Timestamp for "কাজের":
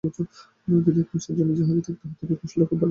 2.69-2.79